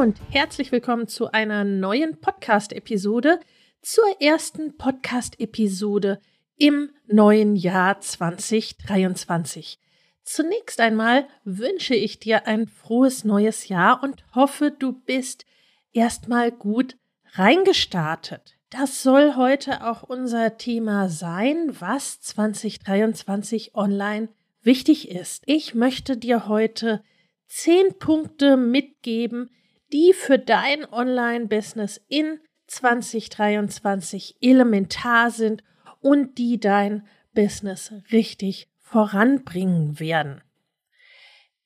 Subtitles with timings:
[0.00, 3.38] Und herzlich willkommen zu einer neuen Podcast-Episode,
[3.82, 6.20] zur ersten Podcast-Episode
[6.56, 9.78] im neuen Jahr 2023.
[10.22, 15.44] Zunächst einmal wünsche ich dir ein frohes neues Jahr und hoffe, du bist
[15.92, 16.96] erstmal gut
[17.34, 18.56] reingestartet.
[18.70, 24.30] Das soll heute auch unser Thema sein, was 2023 online
[24.62, 25.42] wichtig ist.
[25.44, 27.04] Ich möchte dir heute
[27.48, 29.50] zehn Punkte mitgeben,
[29.92, 35.64] die für dein Online-Business in 2023 elementar sind
[36.00, 40.42] und die dein Business richtig voranbringen werden.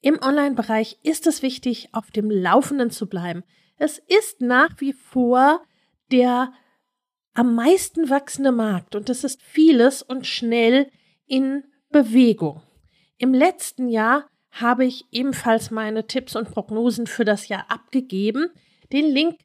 [0.01, 3.43] Im Online-Bereich ist es wichtig, auf dem Laufenden zu bleiben.
[3.77, 5.63] Es ist nach wie vor
[6.13, 6.53] der
[7.33, 10.91] am meisten wachsende Markt und es ist vieles und schnell
[11.27, 12.63] in Bewegung.
[13.19, 18.51] Im letzten Jahr habe ich ebenfalls meine Tipps und Prognosen für das Jahr abgegeben.
[18.93, 19.41] Den Link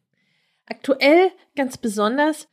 [0.66, 2.48] Aktuell ganz besonders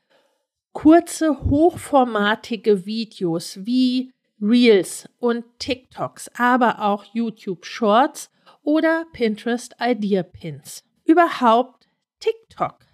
[0.73, 8.31] kurze, hochformatige Videos wie Reels und TikToks, aber auch YouTube Shorts
[8.63, 10.85] oder Pinterest Idea Pins.
[11.05, 12.92] Überhaupt TikTok.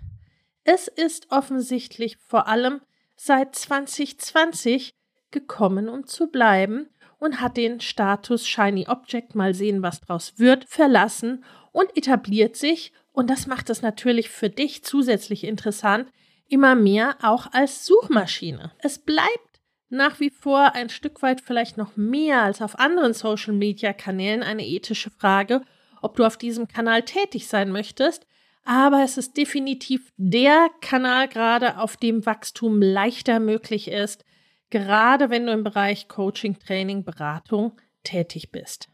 [0.70, 2.82] Es ist offensichtlich vor allem
[3.16, 4.92] seit 2020
[5.30, 10.66] gekommen, um zu bleiben und hat den Status Shiny Object, mal sehen, was draus wird,
[10.68, 11.42] verlassen
[11.72, 16.12] und etabliert sich, und das macht es natürlich für dich zusätzlich interessant,
[16.48, 18.70] immer mehr auch als Suchmaschine.
[18.80, 24.42] Es bleibt nach wie vor ein Stück weit vielleicht noch mehr als auf anderen Social-Media-Kanälen
[24.42, 25.62] eine ethische Frage,
[26.02, 28.26] ob du auf diesem Kanal tätig sein möchtest,
[28.64, 34.24] aber es ist definitiv der Kanal gerade, auf dem Wachstum leichter möglich ist,
[34.70, 38.88] gerade wenn du im Bereich Coaching, Training, Beratung tätig bist.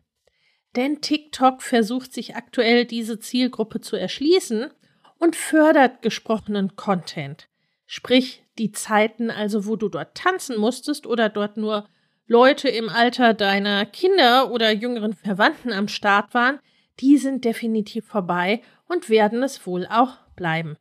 [0.77, 4.71] Denn TikTok versucht sich aktuell diese Zielgruppe zu erschließen
[5.19, 7.49] und fördert gesprochenen Content.
[7.87, 11.89] Sprich, die Zeiten also, wo du dort tanzen musstest oder dort nur
[12.27, 16.59] Leute im Alter deiner Kinder oder jüngeren Verwandten am Start waren,
[17.01, 20.77] die sind definitiv vorbei und werden es wohl auch bleiben.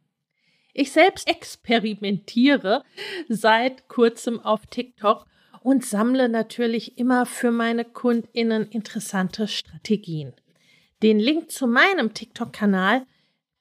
[0.74, 2.84] Ich selbst experimentiere
[3.30, 5.26] seit kurzem auf TikTok
[5.62, 10.34] und sammle natürlich immer für meine Kundinnen interessante Strategien.
[11.04, 13.06] Den Link zu meinem TikTok-Kanal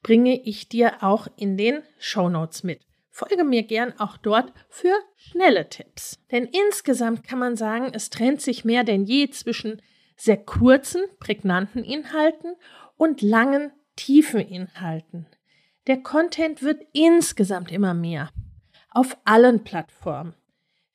[0.01, 2.81] bringe ich dir auch in den Show Notes mit.
[3.09, 6.19] Folge mir gern auch dort für schnelle Tipps.
[6.31, 9.81] Denn insgesamt kann man sagen, es trennt sich mehr denn je zwischen
[10.23, 12.55] sehr kurzen, prägnanten Inhalten
[12.95, 15.27] und langen, tiefen Inhalten.
[15.85, 18.29] Der Content wird insgesamt immer mehr.
[18.89, 20.33] Auf allen Plattformen.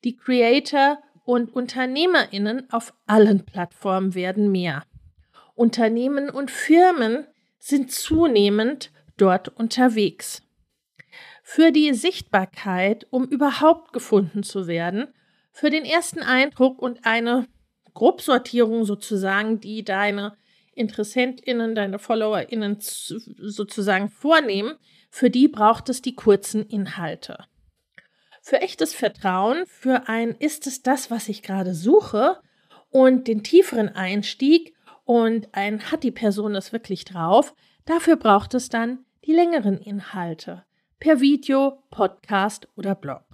[0.03, 4.85] Die Creator und Unternehmerinnen auf allen Plattformen werden mehr.
[5.55, 7.27] Unternehmen und Firmen
[7.59, 10.41] sind zunehmend dort unterwegs.
[11.43, 15.09] Für die Sichtbarkeit, um überhaupt gefunden zu werden,
[15.53, 17.47] für den ersten Eindruck und eine
[17.99, 20.37] Grobsortierung sozusagen, die deine
[20.77, 24.77] InteressentInnen, deine FollowerInnen sozusagen vornehmen,
[25.11, 27.47] für die braucht es die kurzen Inhalte.
[28.41, 32.39] Für echtes Vertrauen, für ein ist es das, was ich gerade suche
[32.91, 37.53] und den tieferen Einstieg und ein hat die Person es wirklich drauf,
[37.85, 40.65] dafür braucht es dann die längeren Inhalte
[41.01, 43.25] per Video, Podcast oder Blog.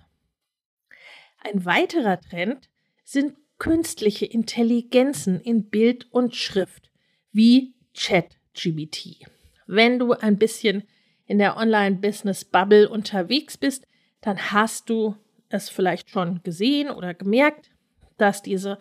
[1.43, 2.70] Ein weiterer Trend
[3.05, 6.90] sind künstliche Intelligenzen in Bild und Schrift
[7.32, 9.25] wie ChatGBT.
[9.66, 10.82] Wenn du ein bisschen
[11.25, 13.87] in der Online-Business-Bubble unterwegs bist,
[14.20, 15.16] dann hast du
[15.49, 17.70] es vielleicht schon gesehen oder gemerkt,
[18.19, 18.78] dass diese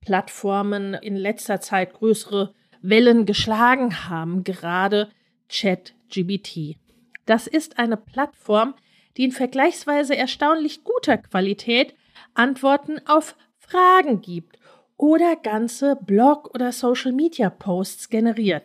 [0.00, 5.10] Plattformen in letzter Zeit größere Wellen geschlagen haben, gerade
[5.50, 6.78] ChatGBT.
[7.26, 8.76] Das ist eine Plattform,
[9.18, 11.94] die in vergleichsweise erstaunlich guter Qualität
[12.32, 13.36] Antworten auf
[13.72, 14.58] Fragen gibt
[14.98, 18.64] oder ganze Blog- oder Social-Media-Posts generiert.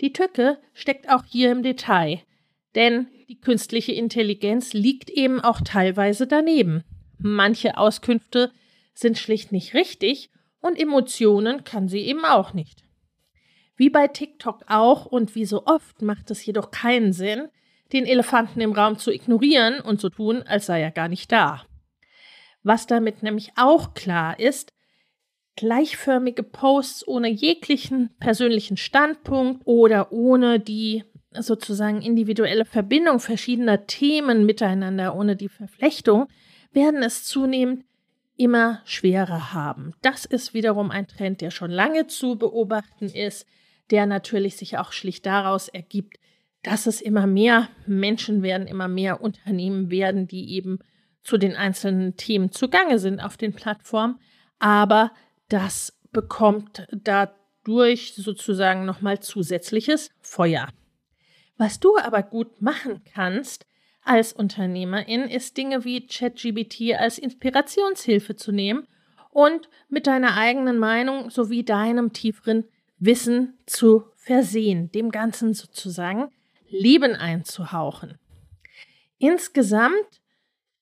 [0.00, 2.20] Die Tücke steckt auch hier im Detail,
[2.76, 6.84] denn die künstliche Intelligenz liegt eben auch teilweise daneben.
[7.18, 8.52] Manche Auskünfte
[8.94, 12.84] sind schlicht nicht richtig und Emotionen kann sie eben auch nicht.
[13.76, 17.48] Wie bei TikTok auch und wie so oft macht es jedoch keinen Sinn,
[17.92, 21.64] den Elefanten im Raum zu ignorieren und zu tun, als sei er gar nicht da.
[22.62, 24.72] Was damit nämlich auch klar ist,
[25.56, 35.14] gleichförmige Posts ohne jeglichen persönlichen Standpunkt oder ohne die sozusagen individuelle Verbindung verschiedener Themen miteinander,
[35.14, 36.26] ohne die Verflechtung,
[36.72, 37.84] werden es zunehmend
[38.36, 39.92] immer schwerer haben.
[40.02, 43.46] Das ist wiederum ein Trend, der schon lange zu beobachten ist,
[43.90, 46.18] der natürlich sich auch schlicht daraus ergibt,
[46.62, 50.78] dass es immer mehr Menschen werden, immer mehr Unternehmen werden, die eben
[51.22, 54.18] zu den einzelnen Themen zugange sind auf den Plattformen,
[54.58, 55.12] aber
[55.48, 60.68] das bekommt dadurch sozusagen nochmal zusätzliches Feuer.
[61.56, 63.66] Was du aber gut machen kannst
[64.02, 68.86] als Unternehmerin, ist Dinge wie ChatGBT als Inspirationshilfe zu nehmen
[69.30, 72.64] und mit deiner eigenen Meinung sowie deinem tieferen
[72.98, 76.30] Wissen zu versehen, dem Ganzen sozusagen
[76.68, 78.18] Leben einzuhauchen.
[79.18, 80.19] Insgesamt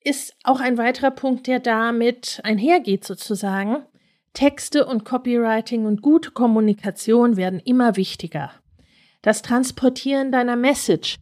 [0.05, 3.85] ist auch ein weiterer Punkt, der damit einhergeht sozusagen.
[4.33, 8.53] Texte und Copywriting und gute Kommunikation werden immer wichtiger.
[9.23, 11.19] Das Transportieren deiner Message,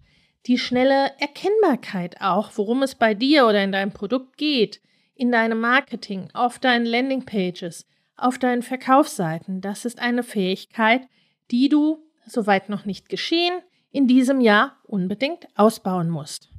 [0.46, 4.80] die schnelle Erkennbarkeit auch, worum es bei dir oder in deinem Produkt geht,
[5.14, 7.86] in deinem Marketing, auf deinen Landingpages,
[8.16, 11.02] auf deinen Verkaufsseiten, das ist eine Fähigkeit,
[11.50, 16.50] die du, soweit noch nicht geschehen, in diesem Jahr unbedingt ausbauen musst.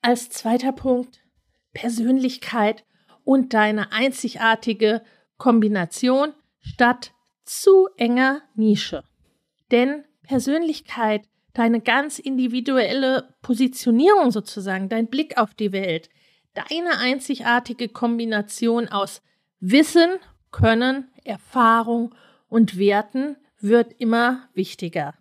[0.00, 1.21] Als zweiter Punkt
[1.72, 2.84] Persönlichkeit
[3.24, 5.02] und deine einzigartige
[5.38, 7.12] Kombination statt
[7.44, 9.04] zu enger Nische.
[9.70, 11.22] Denn Persönlichkeit,
[11.54, 16.08] deine ganz individuelle Positionierung sozusagen, dein Blick auf die Welt,
[16.54, 19.22] deine einzigartige Kombination aus
[19.60, 20.18] Wissen,
[20.50, 22.14] Können, Erfahrung
[22.48, 25.14] und Werten wird immer wichtiger.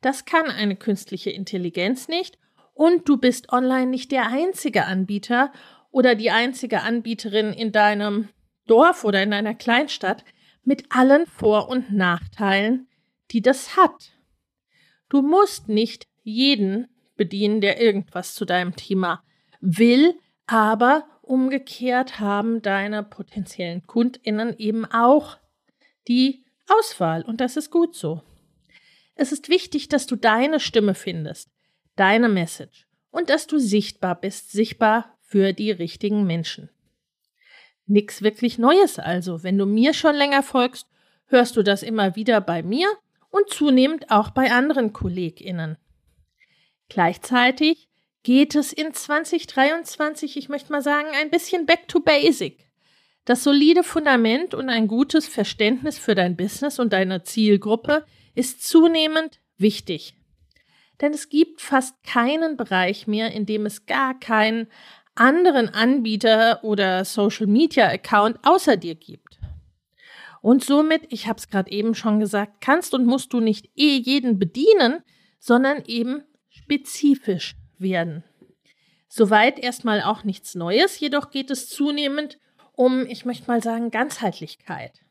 [0.00, 2.38] Das kann eine künstliche Intelligenz nicht
[2.74, 5.52] und du bist online nicht der einzige Anbieter
[5.90, 8.28] oder die einzige Anbieterin in deinem
[8.66, 10.24] Dorf oder in deiner Kleinstadt
[10.64, 12.88] mit allen Vor- und Nachteilen,
[13.30, 14.12] die das hat.
[15.08, 19.22] Du musst nicht jeden bedienen, der irgendwas zu deinem Thema
[19.60, 25.38] will, aber umgekehrt haben deine potenziellen Kundinnen eben auch
[26.08, 28.22] die Auswahl und das ist gut so.
[29.14, 31.50] Es ist wichtig, dass du deine Stimme findest,
[31.96, 36.70] deine Message und dass du sichtbar bist, sichtbar für die richtigen Menschen.
[37.86, 39.42] Nix wirklich Neues also.
[39.42, 40.86] Wenn du mir schon länger folgst,
[41.26, 42.88] hörst du das immer wieder bei mir
[43.30, 45.76] und zunehmend auch bei anderen KollegInnen.
[46.88, 47.88] Gleichzeitig
[48.22, 52.66] geht es in 2023, ich möchte mal sagen, ein bisschen back to basic.
[53.24, 59.40] Das solide Fundament und ein gutes Verständnis für dein Business und deine Zielgruppe ist zunehmend
[59.56, 60.14] wichtig
[61.04, 64.68] denn es gibt fast keinen Bereich mehr, in dem es gar keinen
[65.14, 69.38] anderen Anbieter oder Social Media Account außer dir gibt.
[70.40, 73.98] Und somit, ich habe es gerade eben schon gesagt, kannst und musst du nicht eh
[73.98, 75.02] jeden bedienen,
[75.38, 78.24] sondern eben spezifisch werden.
[79.08, 82.38] Soweit erstmal auch nichts Neues, jedoch geht es zunehmend
[82.72, 85.03] um, ich möchte mal sagen, Ganzheitlichkeit.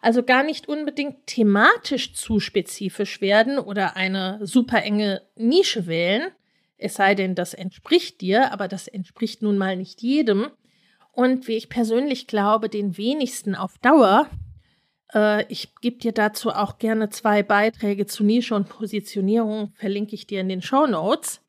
[0.00, 6.30] Also gar nicht unbedingt thematisch zu spezifisch werden oder eine super enge Nische wählen,
[6.78, 10.50] es sei denn, das entspricht dir, aber das entspricht nun mal nicht jedem.
[11.12, 14.28] Und wie ich persönlich glaube, den wenigsten auf Dauer.
[15.14, 20.26] Äh, ich gebe dir dazu auch gerne zwei Beiträge zu Nische und Positionierung, verlinke ich
[20.26, 21.40] dir in den Show Notes.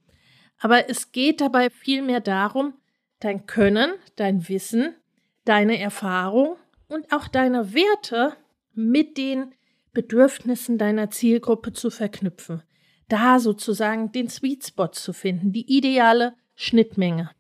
[0.60, 2.74] Aber es geht dabei vielmehr darum,
[3.20, 4.96] dein Können, dein Wissen,
[5.44, 6.56] deine Erfahrung
[6.88, 8.34] und auch deine Werte
[8.74, 9.54] mit den
[9.94, 12.64] Bedürfnissen deiner Zielgruppe zu verknüpfen.
[13.10, 17.32] Da sozusagen den Sweet Spot zu finden, die ideale Schnittmenge.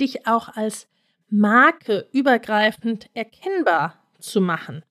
[0.00, 0.88] Dich auch als
[1.28, 4.84] Marke übergreifend erkennbar zu machen.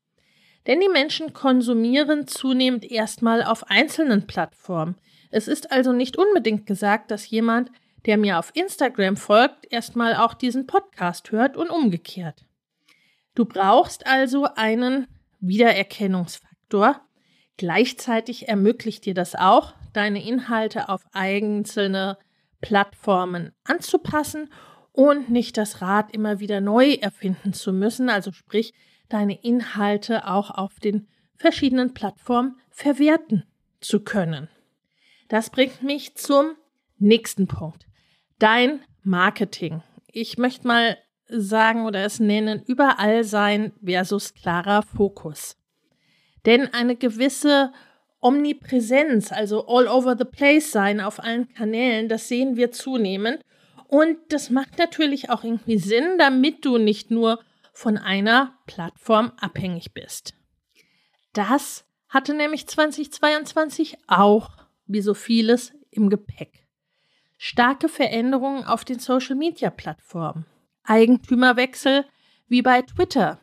[0.68, 4.96] Denn die Menschen konsumieren zunehmend erstmal auf einzelnen Plattformen.
[5.32, 7.72] Es ist also nicht unbedingt gesagt, dass jemand,
[8.06, 12.47] der mir auf Instagram folgt, erstmal auch diesen Podcast hört und umgekehrt.
[13.38, 15.06] Du brauchst also einen
[15.42, 17.00] Wiedererkennungsfaktor.
[17.56, 22.18] Gleichzeitig ermöglicht dir das auch, deine Inhalte auf einzelne
[22.62, 24.52] Plattformen anzupassen
[24.92, 28.74] und nicht das Rad immer wieder neu erfinden zu müssen, also sprich
[29.08, 33.44] deine Inhalte auch auf den verschiedenen Plattformen verwerten
[33.82, 34.50] zu können.
[35.28, 36.56] Das bringt mich zum
[36.98, 37.86] nächsten Punkt.
[38.40, 39.84] Dein Marketing.
[40.08, 40.98] Ich möchte mal
[41.28, 45.58] sagen oder es nennen, überall sein versus klarer Fokus.
[46.46, 47.72] Denn eine gewisse
[48.20, 53.42] Omnipräsenz, also all over the place sein auf allen Kanälen, das sehen wir zunehmend.
[53.88, 57.40] Und das macht natürlich auch irgendwie Sinn, damit du nicht nur
[57.74, 60.34] von einer Plattform abhängig bist.
[61.34, 64.50] Das hatte nämlich 2022 auch,
[64.88, 66.66] wie so vieles, im Gepäck.
[67.38, 70.46] Starke Veränderungen auf den Social-Media-Plattformen.
[70.88, 72.06] Eigentümerwechsel
[72.48, 73.40] wie bei Twitter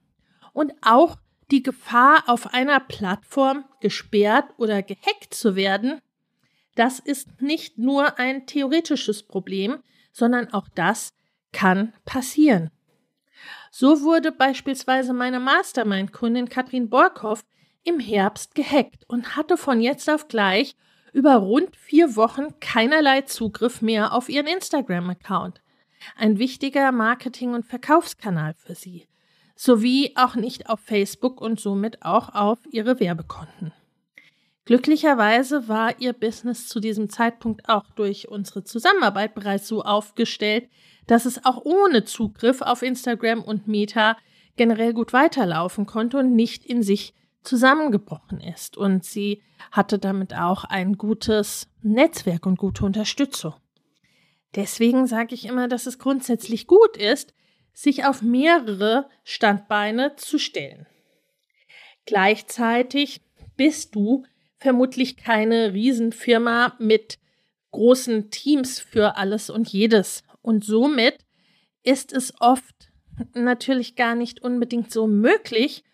[0.52, 1.16] und auch
[1.50, 6.00] die Gefahr, auf einer Plattform gesperrt oder gehackt zu werden,
[6.74, 9.82] das ist nicht nur ein theoretisches Problem,
[10.12, 11.12] sondern auch das
[11.52, 12.70] kann passieren.
[13.70, 17.44] So wurde beispielsweise meine Mastermind-Kundin Katrin Borkow
[17.84, 20.76] im Herbst gehackt und hatte von jetzt auf gleich
[21.12, 25.60] über rund vier Wochen keinerlei Zugriff mehr auf ihren Instagram-Account
[26.16, 29.06] ein wichtiger Marketing- und Verkaufskanal für sie,
[29.56, 33.73] sowie auch nicht auf Facebook und somit auch auf ihre Werbekonten.
[34.64, 40.70] Glücklicherweise war ihr Business zu diesem Zeitpunkt auch durch unsere Zusammenarbeit bereits so aufgestellt,
[41.06, 44.16] dass es auch ohne Zugriff auf Instagram und Meta
[44.56, 48.78] generell gut weiterlaufen konnte und nicht in sich zusammengebrochen ist.
[48.78, 53.54] Und sie hatte damit auch ein gutes Netzwerk und gute Unterstützung.
[54.54, 57.34] Deswegen sage ich immer, dass es grundsätzlich gut ist,
[57.73, 60.87] sich auf mehrere Standbeine zu stellen.
[62.06, 63.23] Gleichzeitig
[63.56, 64.25] bist du
[64.58, 67.18] vermutlich keine Riesenfirma mit
[67.73, 70.23] großen Teams für alles und jedes.
[70.42, 71.18] Und somit
[71.82, 72.92] ist es oft
[73.34, 75.84] natürlich gar nicht unbedingt so möglich,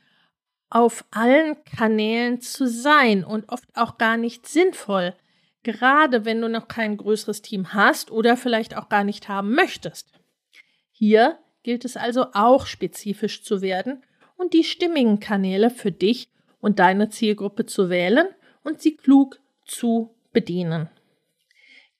[0.69, 5.14] auf allen Kanälen zu sein und oft auch gar nicht sinnvoll,
[5.62, 10.12] gerade wenn du noch kein größeres Team hast oder vielleicht auch gar nicht haben möchtest.
[10.90, 14.02] Hier gilt es also auch spezifisch zu werden
[14.37, 18.26] und die stimmigen Kanäle für dich und deine Zielgruppe zu wählen
[18.64, 20.88] und sie klug zu bedienen.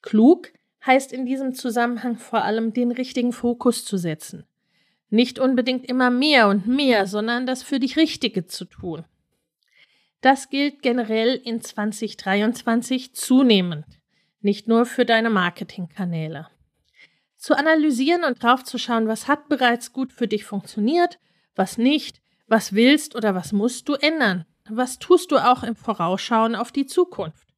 [0.03, 0.53] Klug
[0.87, 4.45] heißt in diesem Zusammenhang vor allem den richtigen Fokus zu setzen.
[5.11, 9.05] Nicht unbedingt immer mehr und mehr, sondern das für dich Richtige zu tun.
[10.21, 13.87] Das gilt generell in 2023 zunehmend,
[14.41, 16.49] nicht nur für deine Marketingkanäle.
[17.37, 21.19] Zu analysieren und draufzuschauen, was hat bereits gut für dich funktioniert,
[21.55, 26.55] was nicht, was willst oder was musst du ändern, was tust du auch im Vorausschauen
[26.55, 27.49] auf die Zukunft.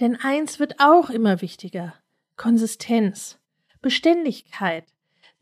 [0.00, 1.94] Denn eins wird auch immer wichtiger,
[2.36, 3.38] Konsistenz,
[3.82, 4.84] Beständigkeit,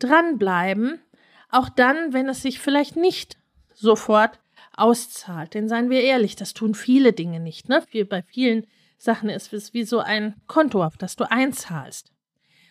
[0.01, 1.01] dranbleiben,
[1.49, 3.39] auch dann, wenn es sich vielleicht nicht
[3.73, 4.41] sofort
[4.81, 5.55] auszahlt.
[5.55, 7.69] Denn seien wir ehrlich, das tun viele Dinge nicht.
[7.69, 7.83] Ne?
[8.09, 8.67] Bei vielen
[8.99, 12.13] Sachen ist es wie so ein Konto, auf das du einzahlst.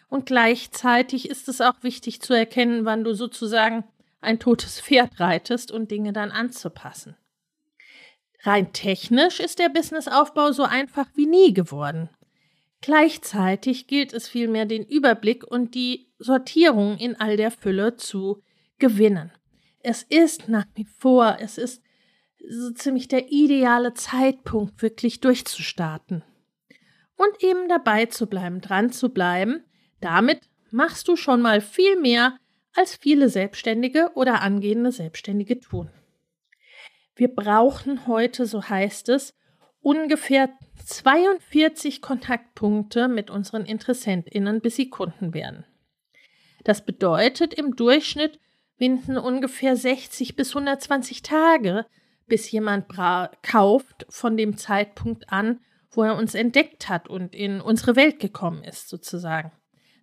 [0.10, 3.84] Und gleichzeitig ist es auch wichtig zu erkennen, wann du sozusagen
[4.22, 7.16] ein totes Pferd reitest und Dinge dann anzupassen.
[8.44, 12.10] Rein technisch ist der Businessaufbau so einfach wie nie geworden.
[12.82, 18.42] Gleichzeitig gilt es vielmehr, den Überblick und die Sortierung in all der Fülle zu
[18.78, 19.32] gewinnen.
[19.82, 21.82] Es ist nach wie vor, es ist
[22.48, 26.24] so ziemlich der ideale Zeitpunkt, wirklich durchzustarten.
[27.16, 29.64] Und eben dabei zu bleiben, dran zu bleiben.
[30.00, 32.38] Damit machst du schon mal viel mehr,
[32.74, 35.90] als viele Selbstständige oder angehende Selbstständige tun.
[37.16, 39.36] Wir brauchen heute, so heißt es,
[39.82, 40.50] ungefähr
[40.86, 45.66] 42 Kontaktpunkte mit unseren InteressentInnen, bis sie Kunden werden.
[46.64, 48.40] Das bedeutet, im Durchschnitt
[48.78, 51.86] binden ungefähr 60 bis 120 Tage,
[52.30, 52.86] bis jemand
[53.42, 55.60] kauft von dem Zeitpunkt an,
[55.92, 59.52] wo er uns entdeckt hat und in unsere Welt gekommen ist, sozusagen.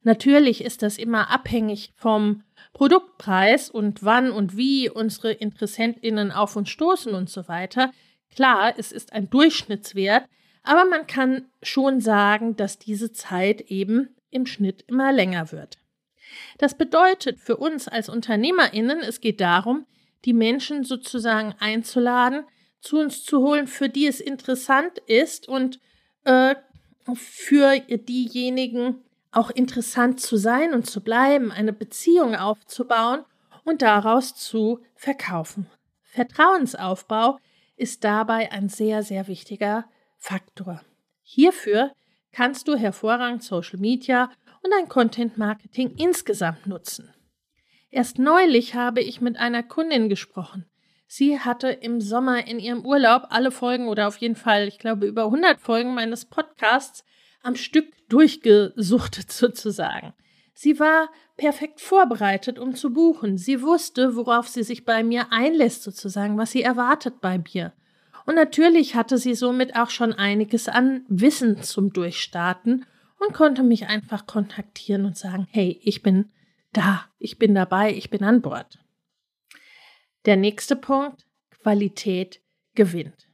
[0.03, 6.71] Natürlich ist das immer abhängig vom Produktpreis und wann und wie unsere InteressentInnen auf uns
[6.71, 7.93] stoßen und so weiter.
[8.35, 10.25] Klar, es ist ein Durchschnittswert,
[10.63, 15.79] aber man kann schon sagen, dass diese Zeit eben im Schnitt immer länger wird.
[16.59, 19.87] Das bedeutet für uns als UnternehmerInnen, es geht darum,
[20.27, 22.45] die Menschen sozusagen einzuladen,
[22.81, 25.81] zu uns zu holen, für die es interessant ist und
[26.25, 26.55] äh,
[27.15, 33.25] für diejenigen auch interessant zu sein und zu bleiben, eine Beziehung aufzubauen
[33.65, 35.67] und daraus zu verkaufen.
[36.03, 37.39] Vertrauensaufbau
[37.77, 39.85] ist dabei ein sehr, sehr wichtiger
[40.17, 40.81] Faktor.
[41.23, 41.93] Hierfür
[42.33, 44.31] kannst du hervorragend Social Media
[44.63, 47.13] und ein Content Marketing insgesamt nutzen.
[47.97, 50.67] Erst neulich habe ich mit einer Kundin gesprochen.
[51.07, 55.07] Sie hatte im Sommer in ihrem Urlaub alle Folgen oder auf jeden Fall, ich glaube,
[55.07, 57.07] über 100 Folgen meines Podcasts
[57.43, 60.13] am Stück durchgesuchtet sozusagen.
[60.53, 63.39] Sie war perfekt vorbereitet, um zu buchen.
[63.39, 67.73] Sie wusste, worauf sie sich bei mir einlässt, sozusagen, was sie erwartet bei mir.
[68.27, 72.85] Und natürlich hatte sie somit auch schon einiges an Wissen zum Durchstarten
[73.21, 76.29] und konnte mich einfach kontaktieren und sagen, hey, ich bin
[76.77, 78.79] da, ich bin dabei, ich bin an Bord.
[80.25, 81.27] Der nächste Punkt,
[81.63, 82.41] Qualität
[82.75, 83.27] gewinnt.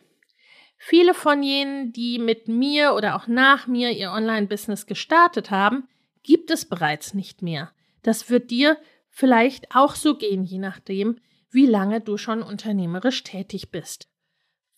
[0.79, 5.89] Viele von jenen, die mit mir oder auch nach mir ihr Online-Business gestartet haben,
[6.23, 7.73] gibt es bereits nicht mehr.
[8.03, 11.19] Das wird dir vielleicht auch so gehen, je nachdem,
[11.51, 14.09] wie lange du schon unternehmerisch tätig bist.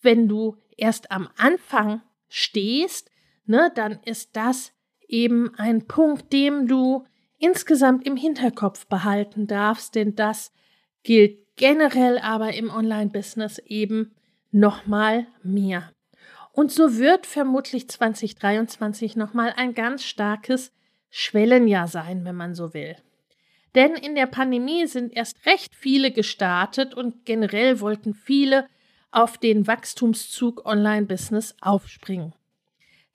[0.01, 3.09] Wenn du erst am Anfang stehst,
[3.45, 4.73] ne, dann ist das
[5.07, 7.05] eben ein Punkt, dem du
[7.37, 10.51] insgesamt im Hinterkopf behalten darfst, denn das
[11.03, 14.15] gilt generell aber im Online-Business eben
[14.51, 15.91] nochmal mehr.
[16.51, 20.71] Und so wird vermutlich 2023 nochmal ein ganz starkes
[21.09, 22.95] Schwellenjahr sein, wenn man so will.
[23.75, 28.67] Denn in der Pandemie sind erst recht viele gestartet und generell wollten viele
[29.11, 32.33] auf den Wachstumszug Online-Business aufspringen.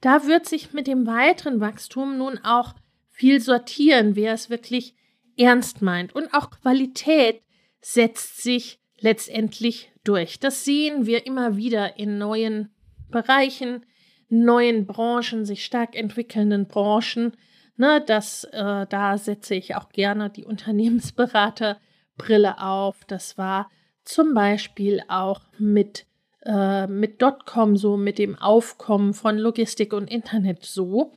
[0.02, 2.74] Da wird sich mit dem weiteren Wachstum nun auch
[3.20, 4.94] viel sortieren, wer es wirklich
[5.36, 6.14] ernst meint.
[6.14, 7.42] Und auch Qualität
[7.82, 10.40] setzt sich letztendlich durch.
[10.40, 12.70] Das sehen wir immer wieder in neuen
[13.10, 13.84] Bereichen,
[14.30, 17.36] neuen Branchen, sich stark entwickelnden Branchen.
[17.76, 23.04] Ne, das, äh, da setze ich auch gerne die Unternehmensberaterbrille auf.
[23.06, 23.70] Das war
[24.02, 26.06] zum Beispiel auch mit
[26.46, 31.12] äh, mit Dotcom so, mit dem Aufkommen von Logistik und Internet so.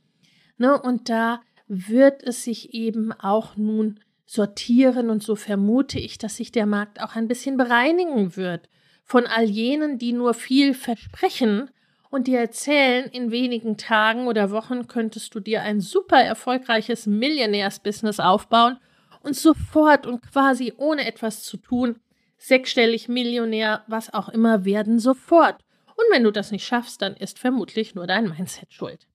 [0.58, 0.78] Ne?
[0.78, 6.52] Und da wird es sich eben auch nun sortieren und so vermute ich, dass sich
[6.52, 8.68] der Markt auch ein bisschen bereinigen wird
[9.04, 11.70] von all jenen, die nur viel versprechen
[12.10, 18.20] und dir erzählen, in wenigen Tagen oder Wochen könntest du dir ein super erfolgreiches Millionärsbusiness
[18.20, 18.78] aufbauen
[19.22, 21.96] und sofort und quasi ohne etwas zu tun
[22.36, 25.64] sechsstellig Millionär, was auch immer werden sofort.
[25.96, 29.06] Und wenn du das nicht schaffst, dann ist vermutlich nur dein Mindset schuld.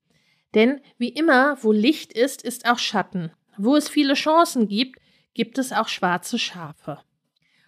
[0.56, 3.32] Denn wie immer, wo Licht ist, ist auch Schatten.
[3.58, 5.00] Wo es viele Chancen gibt,
[5.34, 7.00] gibt es auch schwarze Schafe.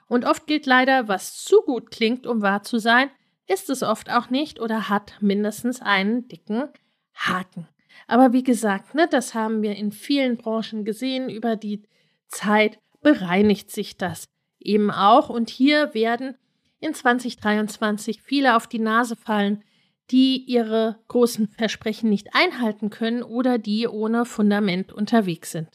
[0.08, 3.10] Und oft gilt leider, was zu gut klingt, um wahr zu sein,
[3.48, 6.70] ist es oft auch nicht oder hat mindestens einen dicken
[7.13, 7.67] Haken.
[8.08, 11.84] Aber wie gesagt, ne, das haben wir in vielen Branchen gesehen, über die
[12.28, 14.26] Zeit bereinigt sich das
[14.60, 15.30] eben auch.
[15.30, 16.36] Und hier werden
[16.80, 19.63] in 2023 viele auf die Nase fallen,
[20.12, 25.69] die ihre großen Versprechen nicht einhalten können oder die ohne Fundament unterwegs sind.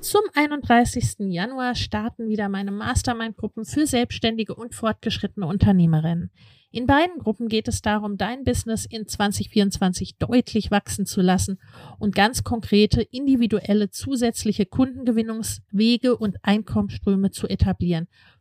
[0.00, 1.30] Zum 31.
[1.30, 6.30] Januar starten wieder meine Mastermind-Gruppen für selbstständige und fortgeschrittene Unternehmerinnen.
[6.72, 11.58] In beiden Gruppen geht es darum, dein Business in 2024 deutlich wachsen zu lassen
[11.98, 18.06] und ganz konkrete individuelle zusätzliche Kundengewinnungswege und Einkommensströme zu etablieren,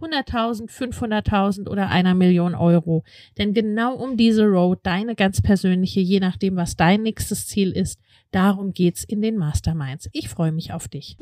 [0.00, 3.04] 100.000, 500.000 oder einer Million Euro.
[3.38, 8.00] Denn genau um diese Road, deine ganz persönliche, je nachdem, was dein nächstes Ziel ist,
[8.30, 10.08] darum geht's in den Masterminds.
[10.12, 11.16] Ich freue mich auf dich.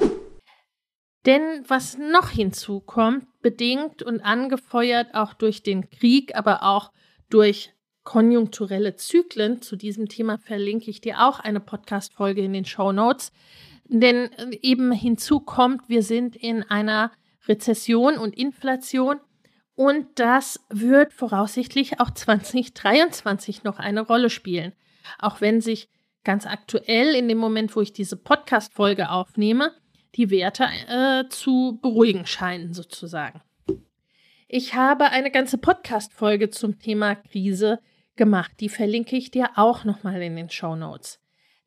[1.27, 6.91] Denn was noch hinzukommt, bedingt und angefeuert auch durch den Krieg, aber auch
[7.31, 7.73] durch
[8.05, 13.33] konjunkturelle Zyklen, zu diesem Thema verlinke ich dir auch eine Podcast-Folge in den Show Notes.
[13.85, 14.31] Denn
[14.63, 17.13] eben hinzu kommt, wir sind in einer
[17.47, 19.21] Rezession und Inflation
[19.75, 24.73] und das wird voraussichtlich auch 2023 noch eine Rolle spielen.
[25.19, 25.89] Auch wenn sich
[26.25, 29.73] ganz aktuell in dem Moment, wo ich diese Podcast-Folge aufnehme,
[30.15, 33.41] die Werte äh, zu beruhigen scheinen, sozusagen.
[34.47, 37.81] Ich habe eine ganze Podcast-Folge zum Thema Krise
[38.17, 38.53] gemacht.
[38.61, 41.19] Die verlinke ich dir auch nochmal in den Show Notes.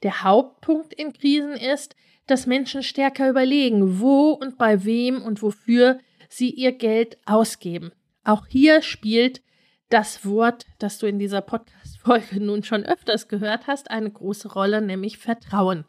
[0.04, 1.96] Der Hauptpunkt in Krisen ist,
[2.28, 7.92] dass Menschen stärker überlegen, wo und bei wem und wofür sie ihr Geld ausgeben.
[8.24, 9.42] Auch hier spielt
[9.90, 14.82] das Wort, das du in dieser Podcast-Folge nun schon öfters gehört hast, eine große Rolle,
[14.82, 15.86] nämlich Vertrauen.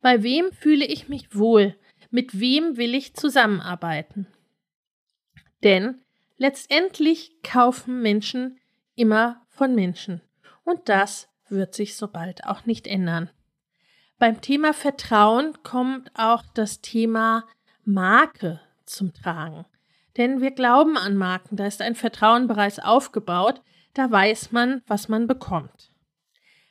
[0.00, 1.76] Bei wem fühle ich mich wohl?
[2.10, 4.26] Mit wem will ich zusammenarbeiten?
[5.62, 6.00] Denn
[6.38, 8.58] letztendlich kaufen Menschen
[8.96, 10.20] immer von Menschen.
[10.64, 13.30] Und das wird sich so bald auch nicht ändern.
[14.20, 17.46] Beim Thema Vertrauen kommt auch das Thema
[17.86, 19.64] Marke zum Tragen.
[20.18, 23.62] Denn wir glauben an Marken, da ist ein Vertrauen bereits aufgebaut,
[23.94, 25.90] da weiß man, was man bekommt.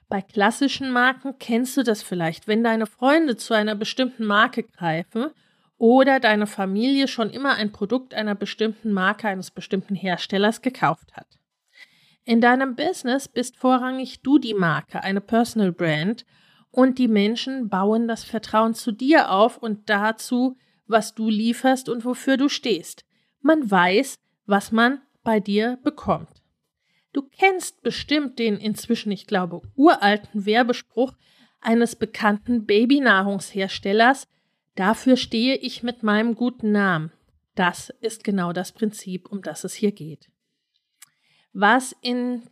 [0.09, 5.31] Bei klassischen Marken kennst du das vielleicht, wenn deine Freunde zu einer bestimmten Marke greifen
[5.79, 11.39] oder deine Familie schon immer ein Produkt einer bestimmten Marke eines bestimmten Herstellers gekauft hat.
[12.25, 16.27] In deinem Business bist vorrangig du die Marke, eine Personal Brand
[16.71, 22.05] und die Menschen bauen das Vertrauen zu dir auf und dazu, was du lieferst und
[22.05, 23.05] wofür du stehst.
[23.41, 26.41] Man weiß, was man bei dir bekommt.
[27.13, 31.13] Du kennst bestimmt den inzwischen, ich glaube, uralten Werbespruch
[31.59, 34.27] eines bekannten Babynahrungsherstellers,
[34.75, 37.11] dafür stehe ich mit meinem guten Namen.
[37.55, 40.29] Das ist genau das Prinzip, um das es hier geht.
[41.51, 42.43] Was in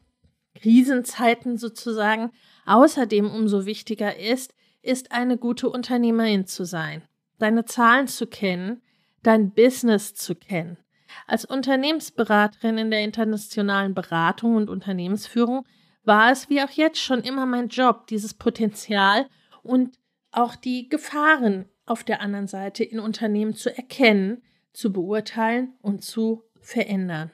[0.55, 2.31] Krisenzeiten sozusagen
[2.67, 7.01] außerdem umso wichtiger ist, ist eine gute Unternehmerin zu sein,
[7.39, 8.81] deine Zahlen zu kennen,
[9.23, 10.77] dein Business zu kennen.
[11.25, 15.65] Als Unternehmensberaterin in der internationalen Beratung und Unternehmensführung
[16.03, 19.27] war es wie auch jetzt schon immer mein Job, dieses Potenzial
[19.63, 19.97] und
[20.31, 26.43] auch die Gefahren auf der anderen Seite in Unternehmen zu erkennen, zu beurteilen und zu
[26.61, 27.31] verändern.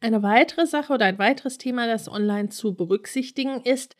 [0.00, 3.96] Eine weitere Sache oder ein weiteres Thema, das online zu berücksichtigen ist,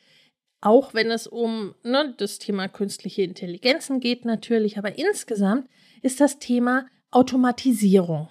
[0.63, 5.69] auch wenn es um ne, das Thema künstliche Intelligenzen geht natürlich, aber insgesamt
[6.01, 8.29] ist das Thema Automatisierung.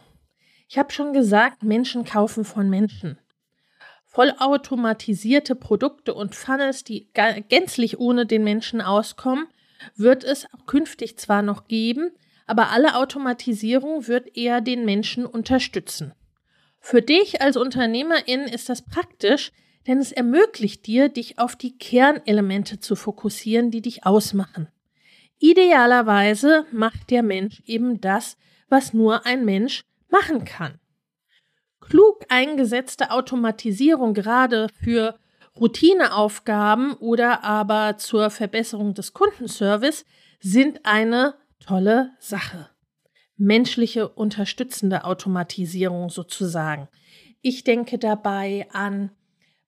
[0.67, 3.19] Ich habe schon gesagt, Menschen kaufen von Menschen.
[4.05, 9.47] Vollautomatisierte Produkte und Funnels, die gänzlich ohne den Menschen auskommen,
[9.95, 12.11] wird es künftig zwar noch geben,
[12.47, 16.13] aber alle Automatisierung wird eher den Menschen unterstützen.
[16.79, 19.51] Für dich als Unternehmerin ist das praktisch,
[19.87, 24.67] denn es ermöglicht dir, dich auf die Kernelemente zu fokussieren, die dich ausmachen.
[25.39, 28.37] Idealerweise macht der Mensch eben das,
[28.69, 30.79] was nur ein Mensch machen kann.
[31.79, 35.17] Klug eingesetzte Automatisierung gerade für
[35.59, 40.05] Routineaufgaben oder aber zur Verbesserung des Kundenservice
[40.39, 42.69] sind eine tolle Sache
[43.41, 46.87] menschliche unterstützende Automatisierung sozusagen.
[47.41, 49.09] Ich denke dabei an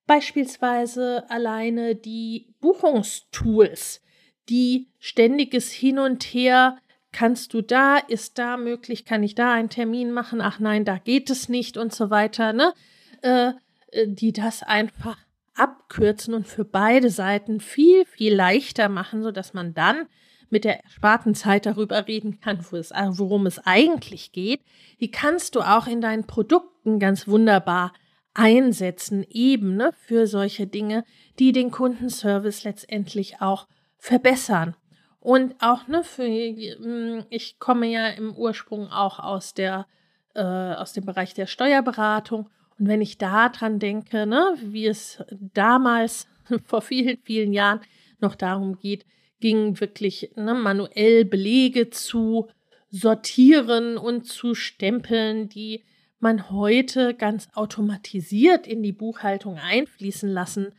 [0.06, 4.02] beispielsweise alleine die Buchungstools,
[4.50, 6.78] die ständiges Hin und Her,
[7.12, 10.98] kannst du da, ist da möglich, kann ich da einen Termin machen, ach nein, da
[10.98, 12.74] geht es nicht und so weiter, ne?
[13.22, 13.52] Äh,
[13.92, 15.18] äh die das einfach
[15.56, 20.08] abkürzen und für beide Seiten viel, viel leichter machen, sodass man dann
[20.50, 24.62] mit der ersparten Zeit darüber reden kann, worum es eigentlich geht,
[25.00, 27.94] die kannst du auch in deinen Produkten ganz wunderbar
[28.34, 31.04] einsetzen, eben ne, für solche Dinge,
[31.40, 33.68] die den Kundenservice letztendlich auch
[33.98, 34.76] verbessern.
[35.20, 39.88] Und auch, ne, für, hm, ich komme ja im Ursprung auch aus der,
[40.36, 42.50] äh, aus dem Bereich der Steuerberatung.
[42.80, 46.28] Und wenn ich da dran denke, ne, wie es damals
[46.66, 47.82] vor vielen, vielen Jahren
[48.20, 49.06] noch darum geht,
[49.40, 52.48] ging wirklich ne, manuell Belege zu
[52.90, 55.84] sortieren und zu stempeln, die
[56.24, 60.74] man heute ganz automatisiert in die Buchhaltung einfließen lassen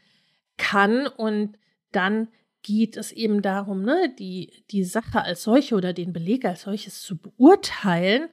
[0.56, 1.06] kann.
[1.06, 1.56] Und
[1.92, 2.28] dann
[2.62, 7.02] geht es eben darum, ne, die, die Sache als solche oder den Beleg als solches
[7.02, 8.30] zu beurteilen,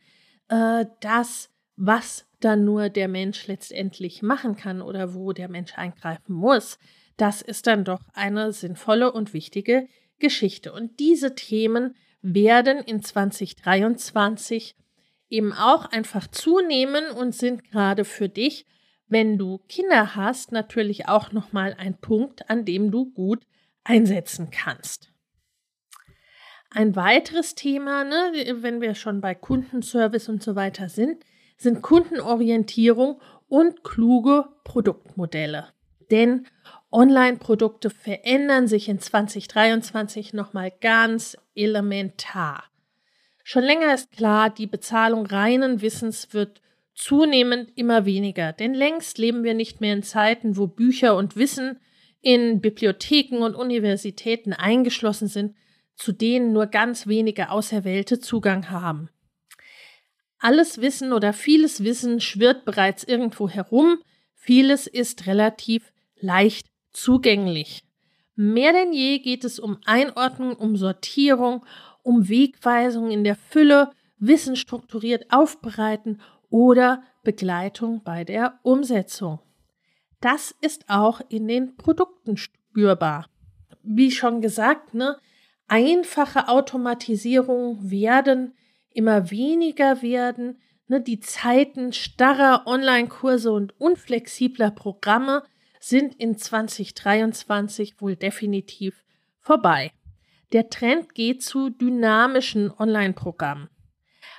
[0.47, 6.33] äh, das, was dann nur der Mensch letztendlich machen kann oder wo der Mensch eingreifen
[6.33, 6.79] muss,
[7.17, 10.71] das ist dann doch eine sinnvolle und wichtige Geschichte.
[10.71, 14.75] Und diese Themen werden in 2023
[15.31, 18.67] eben auch einfach zunehmen und sind gerade für dich,
[19.07, 23.45] wenn du Kinder hast, natürlich auch nochmal ein Punkt, an dem du gut
[23.83, 25.11] einsetzen kannst.
[26.69, 31.25] Ein weiteres Thema, ne, wenn wir schon bei Kundenservice und so weiter sind,
[31.57, 35.67] sind Kundenorientierung und kluge Produktmodelle.
[36.11, 36.47] Denn
[36.91, 42.70] Online-Produkte verändern sich in 2023 nochmal ganz elementar.
[43.43, 46.61] Schon länger ist klar, die Bezahlung reinen Wissens wird
[46.93, 51.79] zunehmend immer weniger, denn längst leben wir nicht mehr in Zeiten, wo Bücher und Wissen
[52.21, 55.55] in Bibliotheken und Universitäten eingeschlossen sind,
[55.95, 59.09] zu denen nur ganz wenige Auserwählte Zugang haben.
[60.39, 63.99] Alles Wissen oder vieles Wissen schwirrt bereits irgendwo herum,
[64.33, 67.83] vieles ist relativ leicht zugänglich.
[68.35, 71.63] Mehr denn je geht es um Einordnung, um Sortierung,
[72.03, 79.39] um Wegweisung in der Fülle, Wissen strukturiert aufbereiten oder Begleitung bei der Umsetzung.
[80.19, 83.25] Das ist auch in den Produkten spürbar.
[83.81, 85.17] Wie schon gesagt, ne,
[85.67, 88.53] einfache Automatisierungen werden
[88.93, 90.59] immer weniger werden.
[90.87, 95.43] Ne, die Zeiten starrer Online-Kurse und unflexibler Programme
[95.79, 99.03] sind in 2023 wohl definitiv
[99.39, 99.91] vorbei.
[100.53, 103.69] Der Trend geht zu dynamischen Online-Programmen.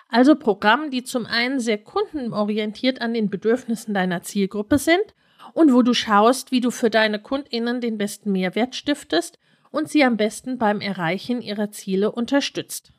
[0.09, 5.15] Also Programmen, die zum einen sehr kundenorientiert an den Bedürfnissen deiner Zielgruppe sind
[5.55, 9.39] und wo du schaust, wie du für deine Kundinnen den besten Mehrwert stiftest
[9.71, 12.93] und sie am besten beim Erreichen ihrer Ziele unterstützt.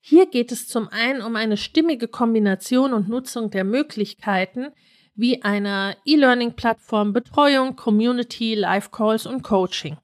[0.00, 4.72] Hier geht es zum einen um eine stimmige Kombination und Nutzung der Möglichkeiten
[5.14, 9.98] wie einer E-Learning-Plattform, Betreuung, Community, Live-Calls und Coaching.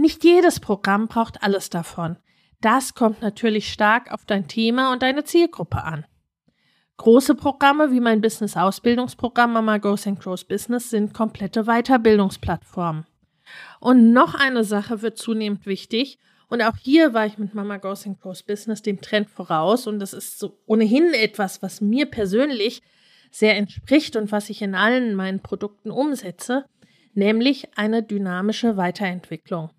[0.00, 2.18] Nicht jedes Programm braucht alles davon.
[2.60, 6.06] Das kommt natürlich stark auf dein Thema und deine Zielgruppe an.
[6.98, 13.06] Große Programme wie mein Business-Ausbildungsprogramm Mama Goes and Grows Business sind komplette Weiterbildungsplattformen.
[13.80, 16.20] Und noch eine Sache wird zunehmend wichtig.
[16.48, 19.88] Und auch hier war ich mit Mama Goes and Grows Business dem Trend voraus.
[19.88, 22.82] Und das ist so ohnehin etwas, was mir persönlich
[23.32, 26.66] sehr entspricht und was ich in allen meinen Produkten umsetze,
[27.14, 29.70] nämlich eine dynamische Weiterentwicklung.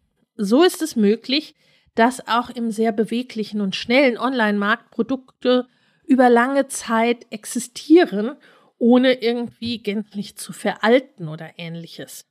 [0.42, 1.54] So ist es möglich,
[1.96, 5.68] dass auch im sehr beweglichen und schnellen Online-Markt Produkte
[6.06, 8.38] über lange Zeit existieren,
[8.78, 12.26] ohne irgendwie gänzlich zu veralten oder ähnliches.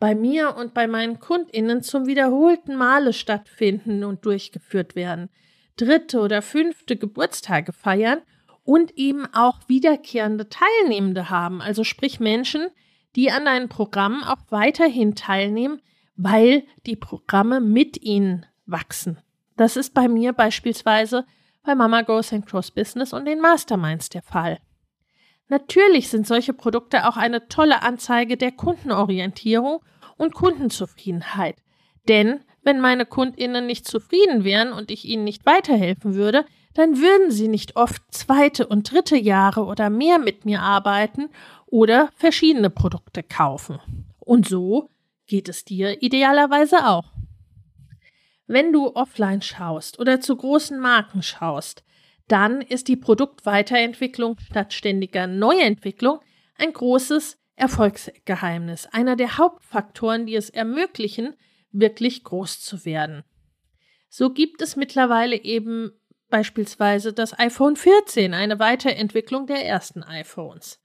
[0.00, 5.30] Bei mir und bei meinen Kundinnen zum wiederholten Male stattfinden und durchgeführt werden,
[5.76, 8.22] dritte oder fünfte Geburtstage feiern
[8.64, 12.66] und eben auch wiederkehrende Teilnehmende haben, also sprich Menschen,
[13.14, 15.80] die an deinen Programmen auch weiterhin teilnehmen,
[16.16, 19.18] weil die Programme mit ihnen wachsen.
[19.56, 21.24] Das ist bei mir beispielsweise
[21.62, 24.58] bei Mama Goes and Cross Business und den Masterminds der Fall.
[25.48, 29.80] Natürlich sind solche Produkte auch eine tolle Anzeige der Kundenorientierung
[30.16, 31.56] und Kundenzufriedenheit.
[32.08, 37.30] Denn wenn meine Kundinnen nicht zufrieden wären und ich ihnen nicht weiterhelfen würde, dann würden
[37.30, 41.28] sie nicht oft zweite und dritte Jahre oder mehr mit mir arbeiten
[41.66, 43.78] oder verschiedene Produkte kaufen.
[44.18, 44.90] Und so
[45.26, 47.12] geht es dir idealerweise auch.
[48.46, 51.84] Wenn du offline schaust oder zu großen Marken schaust,
[52.28, 56.20] dann ist die Produktweiterentwicklung statt ständiger Neuentwicklung
[56.56, 61.34] ein großes Erfolgsgeheimnis, einer der Hauptfaktoren, die es ermöglichen,
[61.72, 63.24] wirklich groß zu werden.
[64.08, 65.92] So gibt es mittlerweile eben
[66.28, 70.80] beispielsweise das iPhone 14, eine Weiterentwicklung der ersten iPhones.